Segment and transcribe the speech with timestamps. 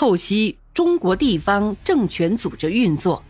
[0.00, 3.22] 透析中国地方政权组织运作，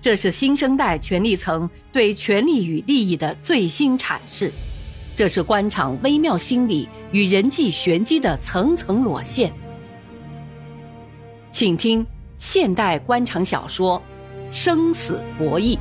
[0.00, 4.50] 这是新生代权力层对权力与利益的最新阐释，
[5.14, 9.52] 这是官场微妙心理与人际玄机的层层裸现。
[11.50, 12.06] 请听
[12.38, 14.02] 现代官场小说
[14.50, 15.76] 《生死博弈》。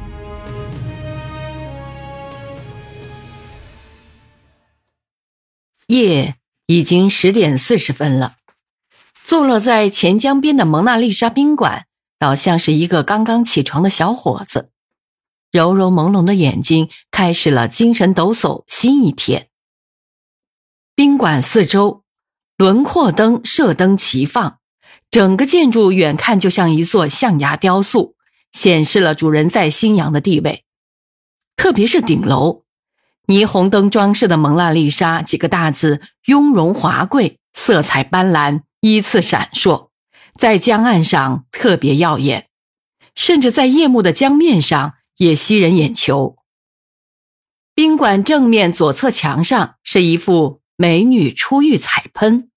[5.88, 6.36] 夜
[6.66, 8.37] 已经十点四十分了。
[9.28, 11.86] 坐落在钱江边的蒙娜丽莎宾馆，
[12.18, 14.70] 倒像是一个刚刚起床的小伙子，
[15.52, 19.50] 柔柔朦胧的眼睛开始了精神抖擞新一天。
[20.96, 22.04] 宾馆四周
[22.56, 24.60] 轮廓灯、射灯齐放，
[25.12, 28.16] 整个建筑远看就像一座象牙雕塑，
[28.54, 30.64] 显示了主人在新阳的地位。
[31.58, 32.64] 特别是顶楼，
[33.28, 38.62] 霓虹灯装饰的蒙娜丽莎几个大字，雍容华贵，色彩斑斓。
[38.82, 39.90] 依次闪烁，
[40.38, 42.50] 在江岸上特别耀眼，
[43.16, 46.38] 甚至在夜幕的江面上也吸人眼球。
[47.74, 52.50] 宾馆正面左侧墙上是一幅美女出浴彩喷，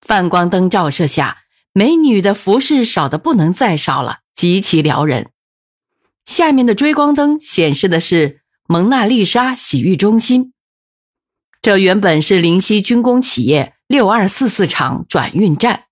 [0.00, 5.30] 泛光灯照射下，美女的服饰少的不能再少了，极其撩人。
[6.24, 10.52] 下面的追光灯显示的是蒙娜丽莎洗浴中心，
[11.62, 13.75] 这原本是灵溪军工企业。
[13.88, 15.84] 六二四四厂转运站，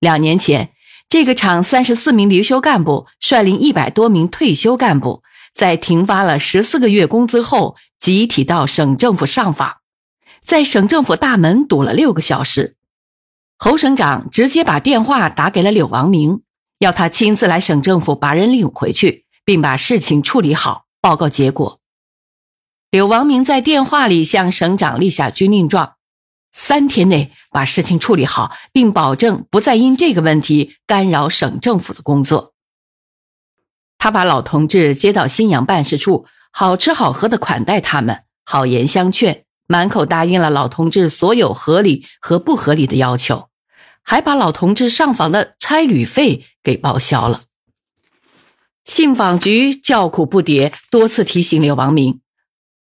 [0.00, 0.72] 两年前，
[1.10, 9.76] 这个厂三十四名离休干部率领一百多名退休干部，在停发了十四个月工资后，集体到省政府上访，
[10.40, 12.76] 在省政府大门堵了六个小时。
[13.58, 16.40] 侯省长直接把电话打给了柳王明，
[16.78, 21.78] 要他亲自来省政府把人领回去，并把事情处理好，报告结果。
[22.90, 25.97] 柳王明在电话里向省长立下军令状。
[26.50, 32.54] 三天内把事情处理好，并保证不再因这个问题干扰省政府的工作。
[33.98, 43.48] 他把老同志接到新阳办事处，好吃好喝的款待他们，好言相劝，满口答应了老同志所有合理和不合理的要求，
[44.02, 47.42] 还把老同志上访的差旅费给报销了。
[48.84, 52.20] 信访局叫苦不迭，多次提醒刘王明。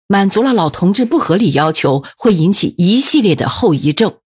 [0.08, 4.18] 满足了老同志不合理要求，会引起一系列的后遗症。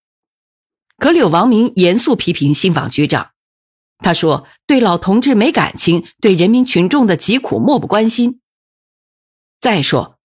[0.97, 3.31] 可柳王明严肃批评信访局长，
[3.99, 8.41] 他说：“对老同志没感情，对人民群众的疾苦漠不关心。
[9.59, 10.17] 再说，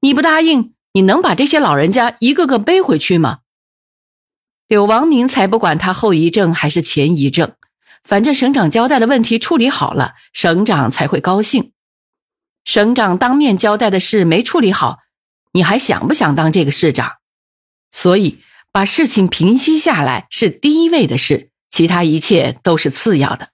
[0.00, 3.40] 你不答应，你能把这些老人家一个个背回去吗？”
[4.68, 7.54] 柳王明才不管他后遗症还是前遗症，
[8.04, 11.72] 反正省长交代的问题处理好了，省长才会高兴。
[12.64, 14.98] 省长当面交代的事没处理好，
[15.52, 17.14] 你还想不想当这个市长？
[17.90, 18.38] 所以
[18.70, 23.48] 把事情平息下来是第一位的事，其他一切都是次要的。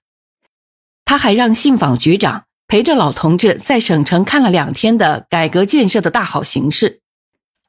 [1.05, 7.01] 他还让信访局长陪着老同志在省城看了两天的改革建设的大好形势，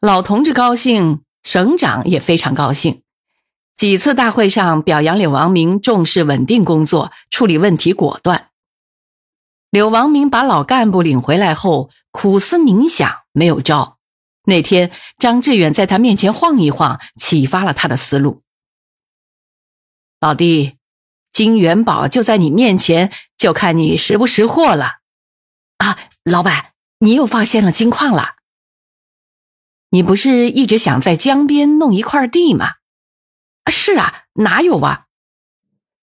[0.00, 3.02] 老同志高兴，省长也非常高兴。
[3.76, 8.48] 几次大会上表扬柳王明重视稳定工作，处理问题果断。
[9.70, 13.98] 柳王明把老干部领回来后，苦思冥想，没有招。
[14.44, 18.42] 那天，张志远在他面前晃一晃，启发了他的思路。
[20.20, 20.78] 老弟，
[21.30, 25.00] 金元宝就在你面前，就看你识不识货了。
[25.76, 28.36] 啊，老板，你又发现了金矿了？
[29.90, 32.76] 你不是一直想在江边弄一块地吗？
[33.70, 35.04] 是啊，哪有啊？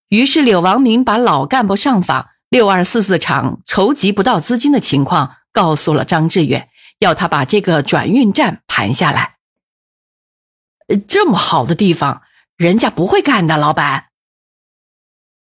[0.10, 2.30] 于是柳王明把老干部上访。
[2.50, 6.70] 六二四四厂筹集不到资金的情况，告诉了张志远，
[7.00, 9.38] 要他把这个转运站盘下来。
[11.08, 12.22] 这么好的地方，
[12.56, 14.06] 人家不会干的，老板。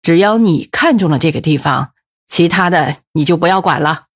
[0.03, 1.95] 只要你看中了这个地方，
[2.27, 4.07] 其他的你就不要管了。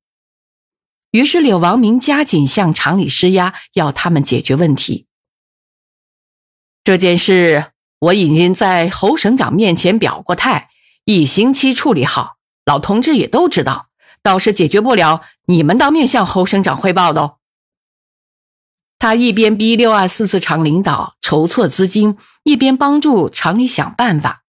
[1.12, 5.06] 于是柳王明加紧向厂里施压，要他们解决问题。
[6.82, 10.70] 这件事我已经在侯省长面前表过态，
[11.04, 12.33] 一星期处理好。
[12.64, 13.88] 老同志也都知道，
[14.22, 17.36] 倒是解决不了，你们当面向侯省长汇报的哦。
[18.98, 24.44] 他一边逼六二四四厂领导筹措资金，一边帮助厂里想办法。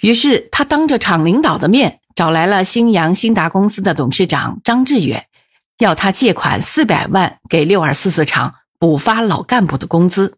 [0.00, 5.26] 于是他当着厂领导的面，找来了新阳新达公司的董事长张志远，
[5.78, 10.36] 要他借款四百万给六二四四厂补发老干部的工资。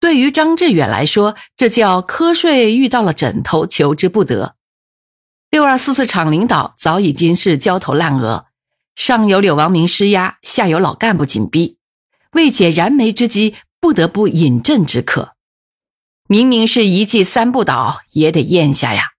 [0.00, 4.54] 对于张志远来说，这叫瞌睡遇到了枕头，求之不得。
[5.50, 8.46] 六二四四厂领导早已经是焦头烂额，
[8.94, 11.78] 上有柳王明施压，下有老干部紧逼，
[12.32, 15.32] 为解燃眉之急，不得不饮鸩止渴。
[16.26, 19.12] 明明是一计三不倒，也得咽下呀。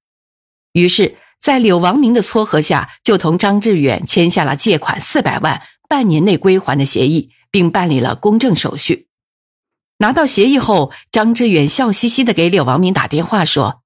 [0.73, 9.07] 于是，在柳王明的撮合下，就同张志远签下了借款四百万、半年内归还的协议，并办理了公证手续。
[9.97, 13.81] 拿到协议后，张志远笑嘻嘻的给柳王明打电话说：“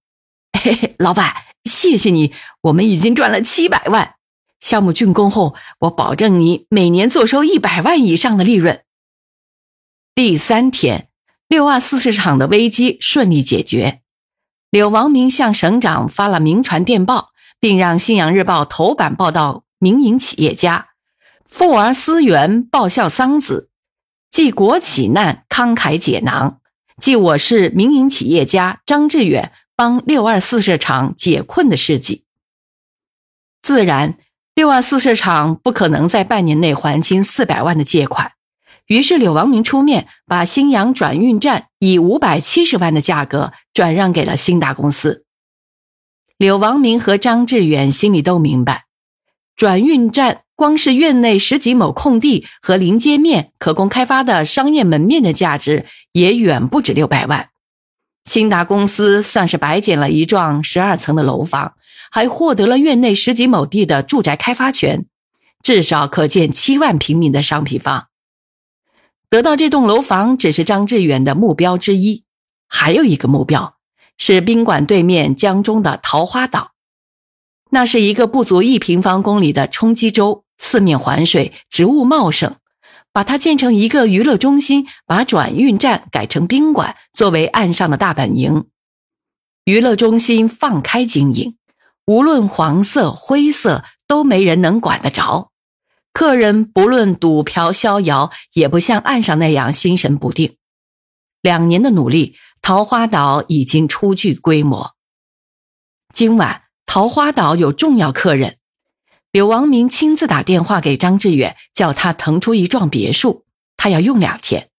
[0.62, 4.16] 嘿嘿，老板，谢谢你，我们已经赚了七百万。
[4.60, 8.84] 项目竣工后，我保证你每年坐收一百万以上的利润。”
[10.16, 11.10] 第三天。
[11.50, 14.02] 六二四市场的危机顺利解决，
[14.72, 17.30] 柳王明向省长发了明传电报，
[17.60, 20.88] 并让《信阳日报》头版报道民营企业家
[21.46, 23.68] 富而思源，报效桑梓，
[24.32, 26.60] 济国企难，慷慨解囊，
[27.00, 32.24] 即我市民营企业家张志远帮六二四市场解困的事迹。
[33.62, 34.18] 自然，
[34.54, 38.34] 六二四市场不可能在半年内还清四百万的借款。
[38.88, 45.24] 于是柳王明出面，把新阳转运站以五百七十万的价格转让给了新达公司。
[46.38, 48.86] 柳王明和张志远心里都明白，
[49.56, 57.50] 转运站光是院内十几亩空地和临街面可供开发的商业门面的价值也远不止六百万。
[58.24, 61.74] 兴达公司算是白捡了一幢十二层的楼房，
[62.10, 65.06] 还获得了院内十几亩地的住宅开发权，
[65.62, 68.08] 至少可建七万平米的商品房。
[69.30, 72.24] 得到这栋楼房只是张志远的目标之一，
[72.68, 73.76] 还有一个目标
[74.18, 76.72] 是宾馆对面江中的桃花岛。
[77.72, 82.56] 那是一个不足一平方公里的冲积洲，四面环水，植物茂盛。
[83.14, 88.66] 把它建成一个娱乐中心，把转运站改成宾馆，作为岸上的大本营。
[89.66, 91.56] 娱乐中心放开经营，
[92.08, 95.52] 无论黄色、灰色，都没人能管得着。
[96.12, 100.58] 客人不论赌嫖逍遥，也不像岸上那样心神不定。
[101.42, 104.96] 两年的努力，桃花岛已经初具规模。
[106.14, 108.58] 今晚桃花岛有重要客人，
[109.34, 113.46] 柳王明亲自打电话给张志远，叫他腾出一幢别墅，
[113.76, 114.70] 他要用两天，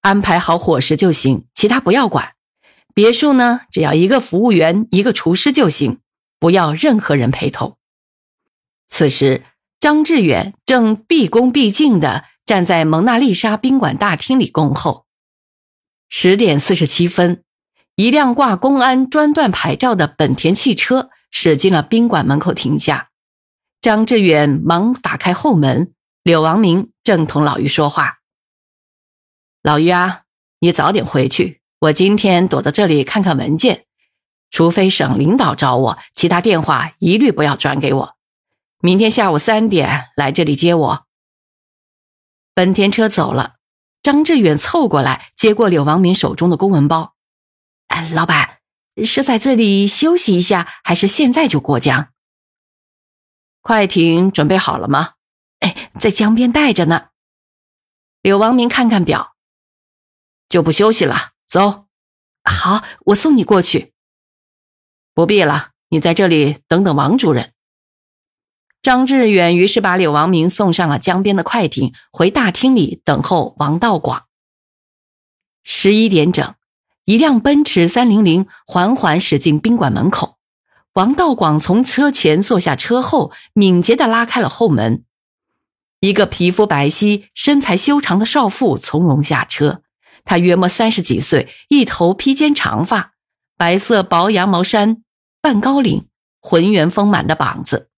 [0.00, 2.34] 安排好伙食就行，其他不要管。
[2.92, 6.00] 别墅呢，只要一个服务员、一个厨师就行，
[6.38, 7.78] 不要任何人陪同。
[8.86, 9.42] 此时。
[9.80, 15.04] 张志远正毕恭毕敬地站在蒙娜丽莎宾馆大厅里恭候。
[16.08, 17.44] 十点四十七分，
[17.94, 23.10] 一辆挂公安专段牌照的本田汽车驶进了宾馆门口停下。
[23.84, 25.92] 张志远忙打开后门，
[26.22, 28.20] 柳王明正同老于说话
[29.62, 30.22] ：“老于啊，
[30.60, 33.84] 你早点回去，我今天躲在这里看看文件，
[34.50, 38.16] 除非省领导找我，其他电话一律不要转给我。”
[38.80, 41.04] 明天下午三点来这里接我。
[42.54, 43.56] 本田车走了，
[44.02, 47.12] 张志远凑过来接过柳王明手中的公文包。
[47.88, 48.60] 哎，老板
[49.04, 52.13] 是在这里休息一下，还是现在就过江？
[53.64, 55.14] 快艇准备好了吗？
[55.60, 57.06] 哎，在江边待着呢。
[58.20, 59.36] 柳王明看看表，
[60.50, 61.86] 就不休息了，走。
[62.44, 63.94] 好，我送你过去。
[65.14, 67.54] 不必了，你在这里等等王主任。
[68.82, 74.26] 张志远于是把柳王明送上了江边的快艇，回大厅里等候王道广。
[75.62, 76.54] 十一点整，
[77.06, 80.33] 一辆奔驰三零零缓缓驶进宾馆门口。
[80.94, 85.04] 王道广从车前坐下车后，敏捷地拉开了后门。
[85.98, 89.82] 一个皮肤白皙、身材修长的少妇从容下车。
[90.24, 93.14] 她约莫三十几岁，一头披肩长发，
[93.56, 95.02] 白色薄羊毛衫，
[95.40, 96.06] 半高领，
[96.40, 97.90] 浑圆丰满的膀子。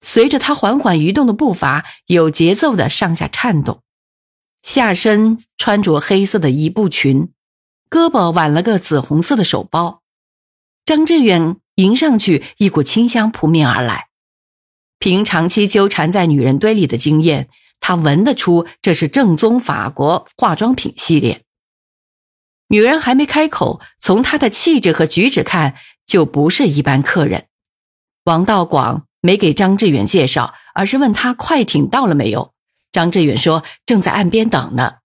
[0.00, 3.82] 随着他缓缓移动的步伐，有节奏的上下颤动，
[4.62, 7.32] 下身穿着黑色的一步裙，
[7.90, 10.02] 胳膊挽了个紫红色的手包。
[10.84, 14.08] 张志远迎上去，一股清香扑面而来。
[15.00, 17.48] 凭长期纠缠在女人堆里的经验，
[17.80, 21.42] 他闻得出这是正宗法国化妆品系列。
[22.68, 25.74] 女人还没开口，从她的气质和举止看，
[26.06, 27.48] 就不是一般客人。
[28.24, 29.04] 王道广。
[29.20, 32.54] 没给张志远介绍，而是问他快艇到了没有。
[32.92, 34.98] 张志远说：“正在岸边等呢。”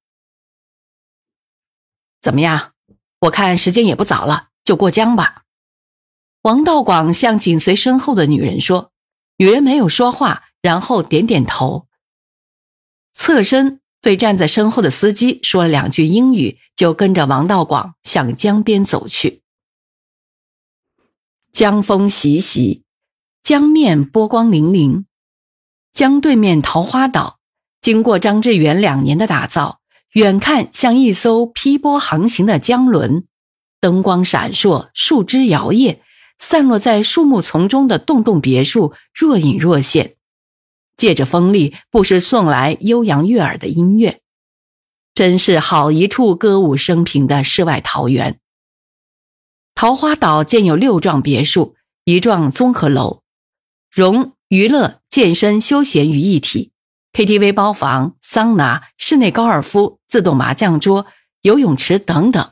[2.21, 2.73] 怎么样？
[3.21, 5.42] 我看时间也不早了，就过江吧。
[6.43, 8.91] 王道广向紧随身后的女人说
[9.39, 11.87] ：“女人没有说话，然后点点头，
[13.13, 19.41] 侧身对站在身后的司机说了两句英语，就跟着王道广向江边走去。
[21.53, 22.83] 江风习习。
[23.41, 25.03] 江面波光粼粼，
[25.91, 27.39] 江对面桃花岛，
[27.81, 29.81] 经过张志远两年的打造，
[30.13, 33.25] 远看像一艘劈波航行的江轮。
[33.81, 35.99] 灯光闪烁，树枝摇曳，
[36.37, 40.15] 散落在树木丛中的栋栋别墅若隐若现，
[40.97, 44.21] 借着风力，不时送来悠扬悦耳的音乐，
[45.13, 48.39] 真是好一处歌舞升平的世外桃源。
[49.75, 53.23] 桃花岛建有六幢别墅，一幢综合楼，
[53.89, 56.71] 融娱乐、健身、休闲于一体
[57.13, 61.07] ，KTV 包房、桑拿、室内高尔夫、自动麻将桌、
[61.41, 62.51] 游泳池等等。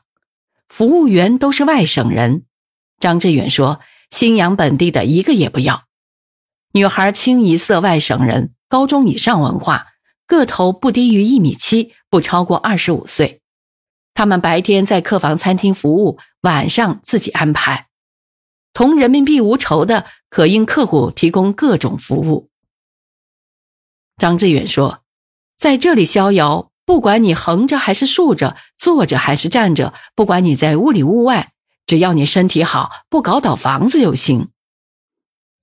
[0.67, 2.45] 服务员都是外省人。
[3.01, 3.81] 张志远说
[4.12, 5.84] ：“新阳本地的一个也不要。”
[6.72, 9.88] 女孩清一色外省人，高中以上文化，
[10.25, 13.41] 个头不低于一米七，不超过二十五岁。
[14.13, 16.17] 他们白天在客房、餐厅服务。
[16.41, 17.86] 晚上自己安排，
[18.74, 22.50] 同人民币无仇的，可应客户提供各种服务。
[24.17, 25.03] 张志远说
[25.55, 31.53] ：“在这里逍遥，不管你横着还是竖着，坐着还是站着，不管你在屋里屋外，
[31.91, 34.48] 只要你身体好，不搞倒房子就行。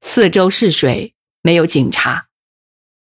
[0.02, 2.26] 四周是水，没有警察。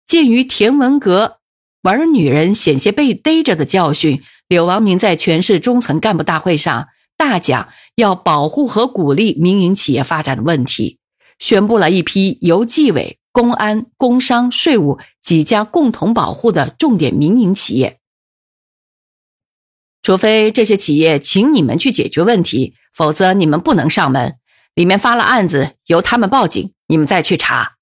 [0.07, 1.39] 鉴于田文革
[1.83, 6.87] 玩女人险些被逮着的教训，柳王明在全市中层干部大会上。”
[7.19, 11.01] 大讲要保护和鼓励民营企业发展的问题，
[11.41, 18.00] 宣布了一批由纪委、公安、工商、税务几家共同保护的重点民营企业。
[20.03, 24.37] 除非这些企业请你们去解决问题，否则你们不能上门。
[24.75, 27.77] 里面发了案子，由他们报警，你们再去查。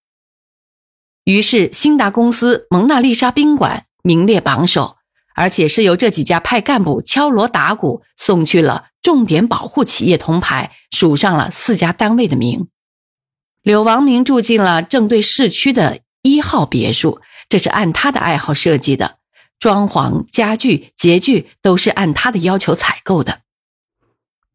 [1.25, 4.97] 于是，兴达公司蒙娜丽莎宾馆名列榜首，
[5.35, 8.87] 而且是由这几家派干部敲锣打鼓送去了。
[9.01, 12.69] 重点保护企业铜牌署上了四家单位的名。
[13.63, 19.18] 柳王明住进了正对市区的一号别墅，这是按他的爱好设计的，
[19.59, 23.41] 装潢、家具、洁具都是按他的要求采购的。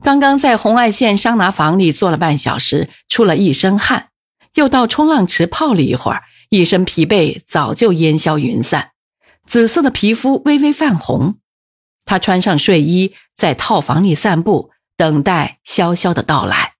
[0.03, 4.09] 刚刚在红外线桑拿房里坐了半小时，出了一身汗，
[4.55, 8.91] 又到冲浪池泡了一会儿，一身疲惫早就烟消云散，
[9.45, 11.37] 紫色的皮肤微微泛红。
[12.05, 16.72] 他穿上睡衣，在套房里散步，等待潇潇的到来。